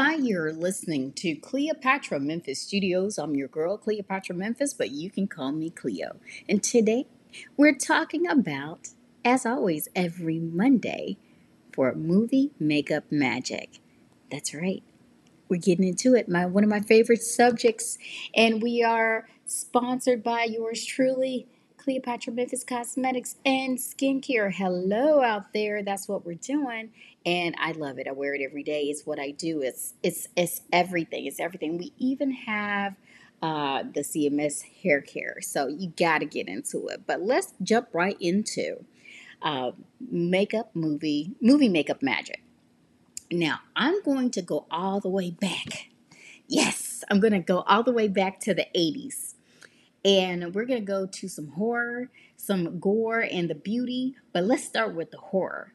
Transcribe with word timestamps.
Hi, 0.00 0.14
you're 0.14 0.52
listening 0.52 1.10
to 1.14 1.34
Cleopatra 1.34 2.20
Memphis 2.20 2.60
Studios. 2.60 3.18
I'm 3.18 3.34
your 3.34 3.48
girl, 3.48 3.76
Cleopatra 3.76 4.32
Memphis, 4.32 4.72
but 4.72 4.92
you 4.92 5.10
can 5.10 5.26
call 5.26 5.50
me 5.50 5.70
Cleo. 5.70 6.20
And 6.48 6.62
today 6.62 7.06
we're 7.56 7.74
talking 7.74 8.24
about, 8.24 8.90
as 9.24 9.44
always, 9.44 9.88
every 9.96 10.38
Monday 10.38 11.16
for 11.72 11.92
movie 11.96 12.52
makeup 12.60 13.10
magic. 13.10 13.80
That's 14.30 14.54
right. 14.54 14.84
We're 15.48 15.58
getting 15.60 15.88
into 15.88 16.14
it. 16.14 16.28
My 16.28 16.46
one 16.46 16.62
of 16.62 16.70
my 16.70 16.78
favorite 16.78 17.24
subjects, 17.24 17.98
and 18.36 18.62
we 18.62 18.84
are 18.84 19.26
sponsored 19.46 20.22
by 20.22 20.44
yours 20.44 20.84
truly, 20.84 21.48
Cleopatra 21.76 22.34
Memphis 22.34 22.62
Cosmetics 22.62 23.34
and 23.44 23.78
Skincare. 23.78 24.52
Hello 24.52 25.22
out 25.22 25.52
there. 25.52 25.82
That's 25.82 26.06
what 26.06 26.24
we're 26.24 26.34
doing. 26.34 26.90
And 27.28 27.54
I 27.58 27.72
love 27.72 27.98
it. 27.98 28.08
I 28.08 28.12
wear 28.12 28.34
it 28.34 28.40
every 28.40 28.62
day. 28.62 28.84
It's 28.84 29.04
what 29.04 29.20
I 29.20 29.32
do. 29.32 29.60
It's 29.60 29.92
it's 30.02 30.28
it's 30.34 30.62
everything. 30.72 31.26
It's 31.26 31.38
everything. 31.38 31.76
We 31.76 31.92
even 31.98 32.30
have 32.30 32.94
uh, 33.42 33.82
the 33.82 34.00
CMS 34.00 34.62
hair 34.82 35.02
care. 35.02 35.36
So 35.42 35.66
you 35.66 35.88
got 35.88 36.20
to 36.20 36.24
get 36.24 36.48
into 36.48 36.88
it. 36.88 37.02
But 37.06 37.20
let's 37.20 37.52
jump 37.62 37.88
right 37.92 38.16
into 38.18 38.86
uh, 39.42 39.72
makeup 40.10 40.70
movie 40.72 41.32
movie 41.42 41.68
makeup 41.68 42.02
magic. 42.02 42.42
Now 43.30 43.58
I'm 43.76 44.02
going 44.02 44.30
to 44.30 44.40
go 44.40 44.64
all 44.70 44.98
the 44.98 45.10
way 45.10 45.30
back. 45.30 45.90
Yes, 46.46 47.04
I'm 47.10 47.20
going 47.20 47.34
to 47.34 47.40
go 47.40 47.60
all 47.66 47.82
the 47.82 47.92
way 47.92 48.08
back 48.08 48.40
to 48.40 48.54
the 48.54 48.68
80s. 48.74 49.34
And 50.02 50.54
we're 50.54 50.64
going 50.64 50.80
to 50.80 50.86
go 50.86 51.04
to 51.04 51.28
some 51.28 51.48
horror, 51.48 52.08
some 52.38 52.80
gore, 52.80 53.20
and 53.20 53.50
the 53.50 53.54
beauty. 53.54 54.14
But 54.32 54.44
let's 54.44 54.64
start 54.64 54.94
with 54.94 55.10
the 55.10 55.18
horror. 55.18 55.74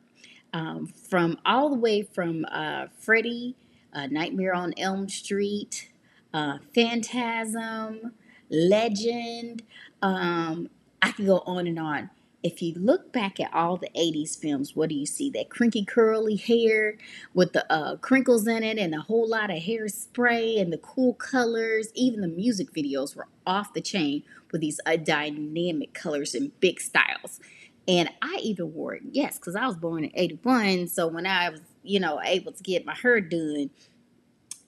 Um, 0.54 0.88
from 0.88 1.40
all 1.46 1.70
the 1.70 1.80
way 1.80 2.04
from 2.04 2.46
uh, 2.52 2.88
Freddy, 3.00 3.56
uh, 3.92 4.08
Nightmare 4.08 4.54
on 4.54 4.74
Elm 4.78 5.10
Street, 5.10 5.90
uh, 6.34 6.60
Phantasm, 6.76 8.14
Legend. 8.50 9.64
Um, 10.02 10.70
I 11.02 11.12
can 11.12 11.26
go 11.26 11.40
on 11.46 11.66
and 11.66 11.80
on 11.80 12.10
if 12.44 12.62
you 12.62 12.74
look 12.76 13.14
back 13.14 13.40
at 13.40 13.54
all 13.54 13.78
the 13.78 13.90
80s 13.96 14.38
films, 14.38 14.76
what 14.76 14.90
do 14.90 14.96
you 14.96 15.06
see? 15.06 15.30
That 15.30 15.50
crinky 15.50 15.88
curly 15.88 16.36
hair 16.36 16.98
with 17.34 17.54
the 17.54 17.72
uh, 17.72 17.96
crinkles 17.96 18.46
in 18.46 18.64
it 18.64 18.78
and 18.78 18.94
a 18.94 19.00
whole 19.00 19.28
lot 19.28 19.50
of 19.50 19.64
hairspray 19.64 20.60
and 20.60 20.72
the 20.72 20.78
cool 20.78 21.14
colors. 21.14 21.88
Even 21.96 22.20
the 22.20 22.28
music 22.28 22.74
videos 22.74 23.16
were 23.16 23.28
off 23.48 23.74
the 23.74 23.82
chain 23.82 24.24
with 24.52 24.60
these 24.60 24.82
uh, 24.86 24.98
dynamic 24.98 25.94
colors 25.94 26.36
and 26.36 26.60
big 26.60 26.82
styles. 26.82 27.40
And 27.88 28.10
I 28.22 28.40
even 28.42 28.74
wore 28.74 28.96
it, 28.96 29.02
yes, 29.12 29.38
because 29.38 29.56
I 29.56 29.68
was 29.68 29.76
born 29.76 30.06
in 30.06 30.12
81. 30.14 30.88
So 30.88 31.08
when 31.08 31.26
I 31.26 31.50
was, 31.50 31.62
you 31.84 32.00
know, 32.00 32.22
able 32.24 32.54
to 32.54 32.64
get 32.64 32.86
my 32.86 32.96
hair 32.96 33.20
done, 33.20 33.70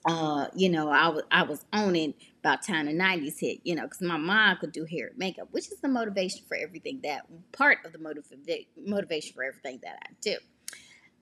uh, 0.04 0.46
you 0.54 0.68
know, 0.68 0.88
I 0.88 1.08
was 1.08 1.24
I 1.30 1.42
was 1.42 1.64
on 1.72 1.96
it 1.96 2.14
about 2.40 2.62
time 2.62 2.86
the 2.86 2.92
90s 2.92 3.40
hit, 3.40 3.60
you 3.64 3.74
know, 3.74 3.82
because 3.82 4.02
my 4.02 4.16
mom 4.16 4.58
could 4.58 4.72
do 4.72 4.84
hair 4.84 5.08
and 5.08 5.18
makeup, 5.18 5.48
which 5.50 5.66
is 5.72 5.80
the 5.80 5.88
motivation 5.88 6.44
for 6.46 6.56
everything 6.56 7.00
that 7.02 7.26
part 7.52 7.78
of 7.84 7.92
the 7.92 7.98
motiv- 7.98 8.24
motivation 8.76 9.34
for 9.34 9.42
everything 9.42 9.80
that 9.82 9.98
I 10.02 10.12
do. 10.20 10.36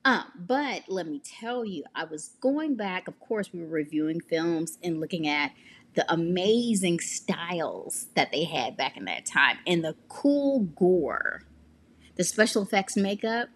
Um, 0.04 0.24
but 0.36 0.82
let 0.88 1.06
me 1.06 1.22
tell 1.24 1.64
you, 1.64 1.84
I 1.94 2.04
was 2.04 2.36
going 2.40 2.74
back, 2.74 3.08
of 3.08 3.18
course, 3.20 3.50
we 3.54 3.60
were 3.60 3.68
reviewing 3.68 4.20
films 4.20 4.76
and 4.82 5.00
looking 5.00 5.26
at 5.26 5.52
the 5.94 6.04
amazing 6.12 7.00
styles 7.00 8.08
that 8.14 8.30
they 8.30 8.44
had 8.44 8.76
back 8.76 8.98
in 8.98 9.06
that 9.06 9.24
time 9.24 9.56
and 9.66 9.82
the 9.82 9.96
cool 10.08 10.60
gore, 10.60 11.42
the 12.16 12.24
special 12.24 12.62
effects 12.62 12.96
makeup 12.96 13.48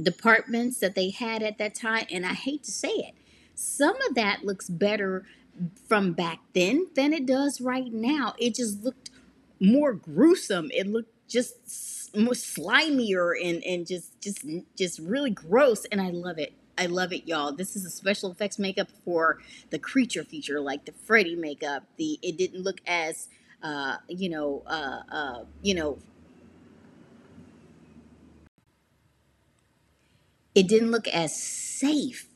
departments 0.00 0.78
that 0.80 0.94
they 0.94 1.10
had 1.10 1.42
at 1.42 1.58
that 1.58 1.74
time. 1.74 2.06
And 2.10 2.26
I 2.26 2.34
hate 2.34 2.64
to 2.64 2.72
say 2.72 2.88
it, 2.88 3.14
some 3.54 3.96
of 4.08 4.14
that 4.16 4.44
looks 4.44 4.68
better 4.68 5.24
from 5.86 6.12
back 6.12 6.40
then 6.52 6.88
than 6.94 7.12
it 7.12 7.26
does 7.26 7.60
right 7.60 7.92
now. 7.92 8.34
It 8.38 8.56
just 8.56 8.82
looked 8.82 9.10
more 9.60 9.92
gruesome. 9.92 10.70
It 10.72 10.86
looked 10.86 11.12
just 11.28 12.10
more 12.16 12.34
slimier 12.34 13.32
and 13.42 13.62
and 13.64 13.86
just 13.86 14.20
just 14.20 14.44
just 14.76 14.98
really 15.00 15.30
gross 15.30 15.84
and 15.86 16.00
I 16.00 16.10
love 16.10 16.38
it. 16.38 16.52
I 16.76 16.86
love 16.86 17.12
it, 17.12 17.26
y'all. 17.28 17.52
This 17.52 17.76
is 17.76 17.84
a 17.84 17.90
special 17.90 18.32
effects 18.32 18.58
makeup 18.58 18.88
for 19.04 19.38
the 19.70 19.78
creature 19.78 20.24
feature, 20.24 20.60
like 20.60 20.84
the 20.84 20.92
Freddy 20.92 21.36
makeup. 21.36 21.84
The 21.96 22.18
it 22.20 22.36
didn't 22.36 22.62
look 22.62 22.80
as 22.86 23.28
uh, 23.62 23.96
you 24.08 24.28
know, 24.28 24.62
uh, 24.66 25.00
uh, 25.10 25.44
you 25.62 25.74
know, 25.74 25.98
it 30.54 30.68
didn't 30.68 30.90
look 30.90 31.08
as 31.08 31.36
safe 31.36 32.28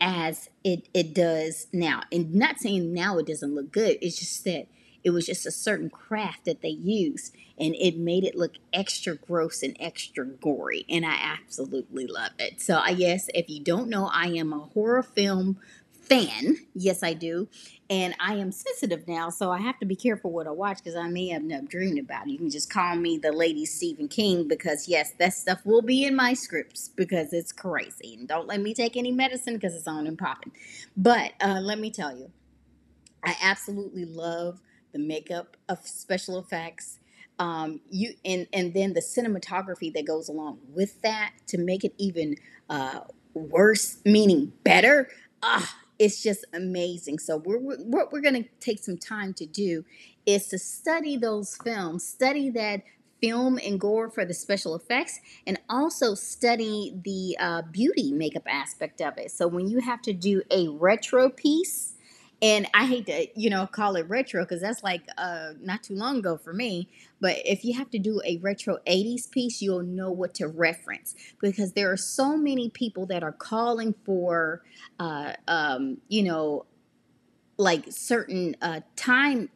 as 0.00 0.50
it 0.62 0.88
it 0.92 1.14
does 1.14 1.66
now. 1.72 2.02
And 2.12 2.34
not 2.34 2.58
saying 2.58 2.92
now 2.92 3.18
it 3.18 3.26
doesn't 3.26 3.54
look 3.54 3.72
good. 3.72 3.98
It's 4.00 4.18
just 4.18 4.44
that 4.44 4.66
it 5.04 5.10
was 5.10 5.26
just 5.26 5.46
a 5.46 5.50
certain 5.50 5.90
craft 5.90 6.46
that 6.46 6.62
they 6.62 6.70
used 6.70 7.36
and 7.58 7.74
it 7.76 7.96
made 7.96 8.24
it 8.24 8.34
look 8.34 8.54
extra 8.72 9.14
gross 9.14 9.62
and 9.62 9.76
extra 9.78 10.24
gory 10.24 10.84
and 10.88 11.04
i 11.04 11.14
absolutely 11.14 12.06
love 12.06 12.32
it 12.38 12.60
so 12.60 12.78
i 12.78 12.94
guess 12.94 13.28
if 13.34 13.48
you 13.48 13.62
don't 13.62 13.88
know 13.88 14.08
i 14.12 14.26
am 14.26 14.52
a 14.52 14.58
horror 14.58 15.02
film 15.02 15.58
fan. 16.04 16.56
Yes, 16.74 17.02
I 17.02 17.14
do. 17.14 17.48
And 17.90 18.14
I 18.20 18.34
am 18.34 18.50
sensitive 18.50 19.06
now, 19.06 19.30
so 19.30 19.50
I 19.50 19.58
have 19.58 19.78
to 19.80 19.86
be 19.86 19.96
careful 19.96 20.32
what 20.32 20.46
I 20.46 20.50
watch 20.50 20.78
because 20.78 20.96
I 20.96 21.08
may 21.08 21.30
end 21.30 21.52
up 21.52 21.68
dreaming 21.68 21.98
about 21.98 22.26
it. 22.26 22.30
You 22.30 22.38
can 22.38 22.50
just 22.50 22.70
call 22.70 22.96
me 22.96 23.18
the 23.18 23.32
lady 23.32 23.66
Stephen 23.66 24.08
King 24.08 24.48
because, 24.48 24.88
yes, 24.88 25.12
that 25.18 25.34
stuff 25.34 25.60
will 25.64 25.82
be 25.82 26.04
in 26.04 26.16
my 26.16 26.34
scripts 26.34 26.88
because 26.88 27.32
it's 27.32 27.52
crazy. 27.52 28.16
And 28.18 28.28
don't 28.28 28.46
let 28.46 28.60
me 28.60 28.74
take 28.74 28.96
any 28.96 29.12
medicine 29.12 29.54
because 29.54 29.74
it's 29.74 29.88
on 29.88 30.06
and 30.06 30.18
popping. 30.18 30.52
But 30.96 31.32
uh, 31.40 31.60
let 31.60 31.78
me 31.78 31.90
tell 31.90 32.16
you, 32.16 32.30
I 33.24 33.36
absolutely 33.42 34.04
love 34.04 34.60
the 34.92 34.98
makeup 34.98 35.56
of 35.68 35.86
special 35.86 36.38
effects. 36.38 36.98
Um, 37.38 37.80
you 37.90 38.14
and 38.24 38.46
and 38.52 38.72
then 38.74 38.92
the 38.92 39.00
cinematography 39.00 39.92
that 39.94 40.06
goes 40.06 40.28
along 40.28 40.60
with 40.72 41.02
that 41.02 41.32
to 41.48 41.58
make 41.58 41.82
it 41.82 41.92
even 41.98 42.36
uh, 42.70 43.00
worse, 43.34 43.98
meaning 44.04 44.52
better. 44.62 45.08
Ah, 45.42 45.74
it's 46.04 46.22
just 46.22 46.44
amazing. 46.52 47.18
So 47.18 47.38
we're, 47.38 47.58
what 47.58 48.12
we're 48.12 48.20
going 48.20 48.42
to 48.42 48.48
take 48.60 48.84
some 48.84 48.98
time 48.98 49.32
to 49.34 49.46
do 49.46 49.86
is 50.26 50.48
to 50.48 50.58
study 50.58 51.16
those 51.16 51.56
films, 51.56 52.06
study 52.06 52.50
that 52.50 52.82
film 53.22 53.58
and 53.64 53.80
gore 53.80 54.10
for 54.10 54.26
the 54.26 54.34
special 54.34 54.74
effects, 54.74 55.18
and 55.46 55.58
also 55.70 56.14
study 56.14 56.94
the 57.02 57.38
uh, 57.40 57.62
beauty 57.62 58.12
makeup 58.12 58.42
aspect 58.46 59.00
of 59.00 59.16
it. 59.16 59.30
So 59.30 59.48
when 59.48 59.66
you 59.66 59.80
have 59.80 60.02
to 60.02 60.12
do 60.12 60.42
a 60.50 60.68
retro 60.68 61.30
piece, 61.30 61.93
and 62.42 62.66
I 62.74 62.86
hate 62.86 63.06
to, 63.06 63.26
you 63.34 63.48
know, 63.50 63.66
call 63.66 63.96
it 63.96 64.08
retro 64.08 64.44
because 64.44 64.60
that's 64.60 64.82
like 64.82 65.02
uh, 65.16 65.52
not 65.60 65.82
too 65.82 65.94
long 65.94 66.18
ago 66.18 66.36
for 66.36 66.52
me. 66.52 66.88
But 67.20 67.38
if 67.44 67.64
you 67.64 67.74
have 67.74 67.90
to 67.90 67.98
do 67.98 68.20
a 68.26 68.38
retro 68.38 68.78
80s 68.86 69.30
piece, 69.30 69.62
you'll 69.62 69.82
know 69.82 70.10
what 70.10 70.34
to 70.34 70.48
reference 70.48 71.14
because 71.40 71.72
there 71.72 71.90
are 71.90 71.96
so 71.96 72.36
many 72.36 72.68
people 72.68 73.06
that 73.06 73.22
are 73.22 73.32
calling 73.32 73.94
for, 74.04 74.62
uh, 74.98 75.32
um, 75.48 75.98
you 76.08 76.22
know, 76.22 76.66
like 77.56 77.84
certain 77.88 78.56
uh, 78.60 78.80
time, 78.96 79.48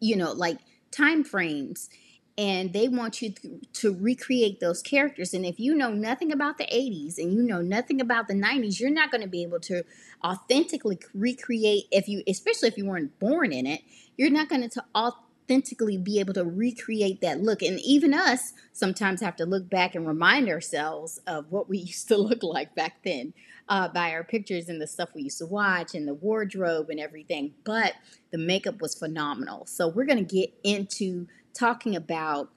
you 0.00 0.16
know, 0.16 0.32
like 0.32 0.58
time 0.90 1.24
frames 1.24 1.88
and 2.36 2.72
they 2.72 2.88
want 2.88 3.22
you 3.22 3.32
to, 3.72 3.94
recreate 3.94 4.58
those 4.58 4.82
characters. 4.82 5.34
And 5.34 5.46
if 5.46 5.60
you 5.60 5.74
know 5.74 5.92
nothing 5.92 6.32
about 6.32 6.58
the 6.58 6.64
80s 6.64 7.18
and 7.18 7.32
you 7.32 7.42
know 7.42 7.60
nothing 7.60 8.00
about 8.00 8.26
the 8.26 8.34
90s, 8.34 8.80
you're 8.80 8.90
not 8.90 9.10
going 9.10 9.20
to 9.20 9.28
be 9.28 9.42
able 9.42 9.60
to 9.60 9.84
authentically 10.24 10.98
recreate 11.12 11.84
if 11.90 12.08
you 12.08 12.22
especially 12.26 12.68
if 12.68 12.76
you 12.76 12.86
weren't 12.86 13.18
born 13.18 13.52
in 13.52 13.66
it, 13.66 13.82
you're 14.16 14.30
not 14.30 14.48
going 14.48 14.68
to 14.68 14.84
authentically 14.96 15.96
be 15.96 16.18
able 16.18 16.34
to 16.34 16.44
recreate 16.44 17.20
that 17.20 17.40
look. 17.40 17.62
And 17.62 17.78
even 17.80 18.14
us 18.14 18.52
sometimes 18.72 19.20
have 19.20 19.36
to 19.36 19.46
look 19.46 19.70
back 19.70 19.94
and 19.94 20.06
remind 20.06 20.48
ourselves 20.48 21.20
of 21.26 21.52
what 21.52 21.68
we 21.68 21.78
used 21.92 22.08
to 22.08 22.16
look 22.16 22.42
like 22.42 22.74
back 22.74 23.02
then. 23.04 23.32
Uh, 23.66 23.88
by 23.88 24.10
our 24.10 24.22
pictures 24.22 24.68
and 24.68 24.78
the 24.78 24.86
stuff 24.86 25.08
we 25.14 25.22
used 25.22 25.38
to 25.38 25.46
watch 25.46 25.94
and 25.94 26.06
the 26.06 26.12
wardrobe 26.12 26.90
and 26.90 27.00
everything. 27.00 27.54
But 27.64 27.94
the 28.30 28.36
makeup 28.36 28.82
was 28.82 28.94
phenomenal. 28.94 29.64
So, 29.64 29.88
we're 29.88 30.04
going 30.04 30.22
to 30.22 30.34
get 30.34 30.52
into 30.62 31.28
talking 31.54 31.96
about 31.96 32.50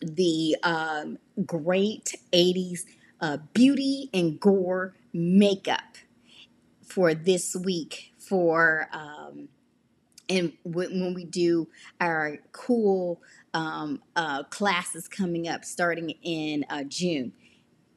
the 0.00 0.56
um, 0.62 1.18
great 1.44 2.14
80s 2.32 2.84
uh, 3.20 3.38
beauty 3.52 4.10
and 4.14 4.38
gore 4.38 4.94
makeup 5.12 5.96
for 6.82 7.14
this 7.14 7.56
week 7.56 8.12
for 8.18 8.88
um, 8.92 9.48
and 10.28 10.52
when 10.62 11.14
we 11.14 11.24
do 11.24 11.68
our 12.00 12.38
cool 12.52 13.22
um, 13.54 14.02
uh, 14.14 14.42
classes 14.44 15.08
coming 15.08 15.48
up 15.48 15.64
starting 15.64 16.10
in 16.22 16.66
uh, 16.68 16.84
June, 16.84 17.32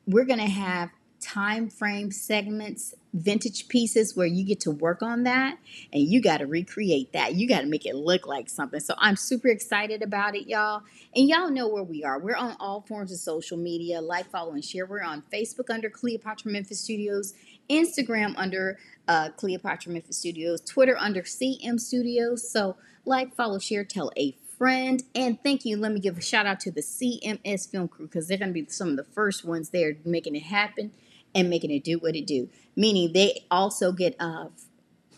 we're 0.07 0.25
going 0.25 0.39
to 0.39 0.45
have 0.45 0.89
time 1.21 1.69
frame 1.69 2.11
segments, 2.11 2.93
vintage 3.13 3.67
pieces 3.67 4.15
where 4.15 4.27
you 4.27 4.43
get 4.43 4.59
to 4.61 4.71
work 4.71 5.01
on 5.01 5.23
that 5.23 5.57
and 5.93 6.03
you 6.03 6.21
got 6.21 6.37
to 6.37 6.47
recreate 6.47 7.13
that. 7.13 7.35
You 7.35 7.47
got 7.47 7.61
to 7.61 7.67
make 7.67 7.85
it 7.85 7.95
look 7.95 8.25
like 8.25 8.49
something. 8.49 8.79
So 8.79 8.95
I'm 8.97 9.15
super 9.15 9.47
excited 9.47 10.01
about 10.01 10.35
it, 10.35 10.47
y'all. 10.47 10.81
And 11.15 11.27
y'all 11.27 11.49
know 11.49 11.67
where 11.67 11.83
we 11.83 12.03
are. 12.03 12.19
We're 12.19 12.35
on 12.35 12.55
all 12.59 12.81
forms 12.81 13.11
of 13.11 13.19
social 13.19 13.57
media 13.57 14.01
like, 14.01 14.29
follow, 14.31 14.53
and 14.53 14.65
share. 14.65 14.85
We're 14.85 15.03
on 15.03 15.23
Facebook 15.31 15.69
under 15.69 15.89
Cleopatra 15.89 16.51
Memphis 16.51 16.79
Studios, 16.79 17.33
Instagram 17.69 18.33
under 18.37 18.79
uh, 19.07 19.29
Cleopatra 19.29 19.91
Memphis 19.91 20.17
Studios, 20.17 20.61
Twitter 20.61 20.97
under 20.97 21.21
CM 21.21 21.79
Studios. 21.79 22.49
So, 22.49 22.77
like, 23.05 23.35
follow, 23.35 23.59
share, 23.59 23.83
tell 23.83 24.11
a 24.17 24.35
friend. 24.57 25.03
And 25.15 25.41
thank 25.43 25.65
you. 25.65 25.75
Let 25.75 25.91
me 25.91 25.99
give 25.99 26.17
a 26.17 26.21
shout 26.21 26.45
out 26.45 26.59
to 26.61 26.71
the 26.71 26.81
CMS 26.81 27.69
film 27.69 27.87
crew 27.87 28.05
because 28.05 28.27
they're 28.27 28.37
going 28.37 28.49
to 28.49 28.53
be 28.53 28.67
some 28.69 28.89
of 28.89 28.95
the 28.95 29.03
first 29.03 29.43
ones 29.43 29.69
there 29.69 29.97
making 30.05 30.35
it 30.35 30.43
happen 30.43 30.91
and 31.33 31.49
making 31.49 31.71
it 31.71 31.83
do 31.83 31.97
what 31.99 32.15
it 32.15 32.27
do. 32.27 32.49
Meaning 32.75 33.13
they 33.13 33.45
also 33.49 33.91
get 33.91 34.15
uh, 34.19 34.47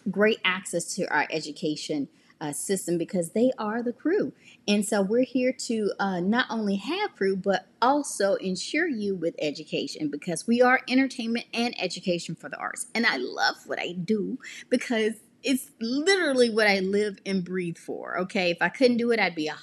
great 0.10 0.40
access 0.44 0.94
to 0.96 1.06
our 1.14 1.28
education 1.30 2.10
uh, 2.42 2.52
system 2.52 2.98
because 2.98 3.30
they 3.30 3.52
are 3.58 3.82
the 3.82 3.94
crew. 3.94 4.34
And 4.68 4.86
so 4.86 5.02
we're 5.02 5.24
here 5.24 5.54
to 5.60 5.94
uh, 5.98 6.20
not 6.20 6.48
only 6.50 6.76
have 6.76 7.16
crew, 7.16 7.38
but 7.38 7.68
also 7.82 8.36
ensure 8.36 8.88
you 8.88 9.16
with 9.16 9.34
education 9.40 10.10
because 10.10 10.46
we 10.46 10.62
are 10.62 10.82
entertainment 10.90 11.46
and 11.54 11.74
education 11.82 12.36
for 12.36 12.50
the 12.50 12.58
arts. 12.58 12.88
And 12.94 13.06
I 13.06 13.18
love 13.18 13.56
what 13.66 13.80
I 13.80 13.94
do 13.94 14.40
because 14.70 15.14
it's 15.42 15.72
literally 15.80 16.50
what 16.50 16.68
I 16.68 16.80
live 16.80 17.20
and 17.26 17.46
breathe 17.46 17.78
for. 17.78 18.18
Okay. 18.20 18.52
If 18.52 18.58
I 18.62 18.70
couldn't 18.70 18.98
do 18.98 19.12
it, 19.12 19.20
I'd 19.20 19.36
be 19.36 19.48
a 19.48 19.58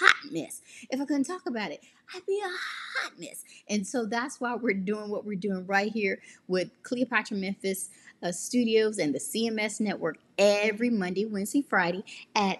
hot 0.00 0.32
mess. 0.32 0.62
If 0.90 1.00
I 1.00 1.04
couldn't 1.04 1.24
talk 1.24 1.46
about 1.46 1.70
it, 1.70 1.82
I'd 2.14 2.26
be 2.26 2.40
a 2.44 2.48
hot 2.48 3.12
mess. 3.18 3.44
And 3.68 3.86
so 3.86 4.04
that's 4.04 4.40
why 4.40 4.54
we're 4.54 4.74
doing 4.74 5.10
what 5.10 5.24
we're 5.24 5.38
doing 5.38 5.66
right 5.66 5.92
here 5.92 6.20
with 6.48 6.70
Cleopatra 6.82 7.36
Memphis 7.36 7.90
uh, 8.22 8.32
Studios 8.32 8.98
and 8.98 9.14
the 9.14 9.18
CMS 9.18 9.80
Network 9.80 10.18
every 10.38 10.90
Monday, 10.90 11.24
Wednesday, 11.24 11.62
Friday 11.62 12.04
at 12.34 12.58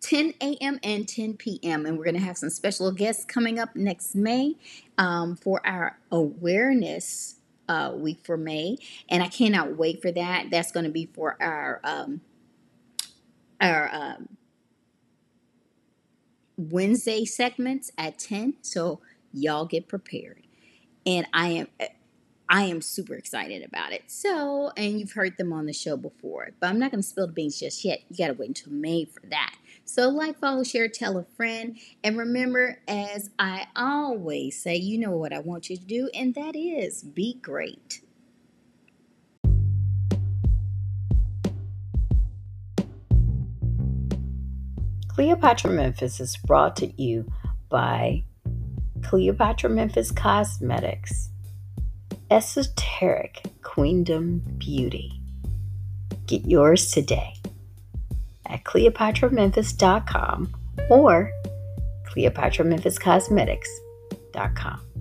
10 0.00 0.34
a.m. 0.42 0.78
and 0.82 1.08
10 1.08 1.34
p.m. 1.34 1.86
And 1.86 1.96
we're 1.96 2.04
going 2.04 2.16
to 2.16 2.22
have 2.22 2.36
some 2.36 2.50
special 2.50 2.92
guests 2.92 3.24
coming 3.24 3.58
up 3.58 3.74
next 3.74 4.14
May 4.14 4.56
um, 4.98 5.36
for 5.36 5.66
our 5.66 5.98
awareness 6.12 7.36
uh, 7.68 7.92
week 7.94 8.20
for 8.22 8.36
May. 8.36 8.76
And 9.08 9.22
I 9.22 9.28
cannot 9.28 9.76
wait 9.76 10.02
for 10.02 10.12
that. 10.12 10.48
That's 10.50 10.72
going 10.72 10.84
to 10.84 10.92
be 10.92 11.06
for 11.06 11.36
our 11.40 11.80
um, 11.84 12.20
our 13.60 13.90
um, 13.92 14.28
Wednesday 16.56 17.24
segments 17.24 17.90
at 17.98 18.18
10. 18.18 18.54
So 18.62 19.00
y'all 19.32 19.66
get 19.66 19.88
prepared. 19.88 20.42
And 21.06 21.26
I 21.32 21.48
am 21.48 21.68
eh, 21.80 21.88
I 22.48 22.64
am 22.64 22.82
super 22.82 23.14
excited 23.14 23.64
about 23.64 23.92
it. 23.92 24.04
So, 24.06 24.70
and 24.76 25.00
you've 25.00 25.12
heard 25.12 25.36
them 25.38 25.52
on 25.52 25.66
the 25.66 25.72
show 25.72 25.96
before, 25.96 26.50
but 26.60 26.68
I'm 26.68 26.78
not 26.78 26.90
going 26.90 27.02
to 27.02 27.08
spill 27.08 27.26
the 27.26 27.32
beans 27.32 27.58
just 27.58 27.84
yet. 27.84 28.00
You 28.08 28.16
got 28.16 28.28
to 28.28 28.34
wait 28.34 28.48
until 28.48 28.72
May 28.72 29.06
for 29.06 29.26
that. 29.30 29.54
So, 29.86 30.08
like, 30.08 30.38
follow, 30.38 30.62
share, 30.62 30.88
tell 30.88 31.16
a 31.16 31.24
friend. 31.36 31.78
And 32.02 32.18
remember, 32.18 32.78
as 32.86 33.30
I 33.38 33.66
always 33.74 34.60
say, 34.60 34.76
you 34.76 34.98
know 34.98 35.12
what 35.12 35.32
I 35.32 35.38
want 35.38 35.70
you 35.70 35.76
to 35.76 35.84
do, 35.84 36.10
and 36.14 36.34
that 36.34 36.54
is 36.54 37.02
be 37.02 37.34
great. 37.40 38.02
Cleopatra 45.14 45.70
Memphis 45.70 46.18
is 46.18 46.36
brought 46.36 46.74
to 46.76 46.90
you 47.00 47.30
by 47.68 48.24
Cleopatra 49.02 49.70
Memphis 49.70 50.10
Cosmetics 50.10 51.28
esoteric 52.32 53.42
queendom 53.62 54.42
beauty. 54.58 55.12
Get 56.26 56.44
yours 56.46 56.90
today 56.90 57.34
at 58.46 58.64
cleopatramemphis.com 58.64 60.52
or 60.90 61.30
cleopatramemphiscosmetics.com. 62.08 64.93